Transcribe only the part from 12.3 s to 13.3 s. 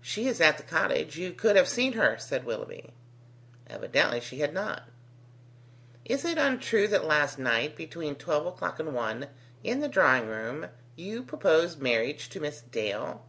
to Miss Dale?"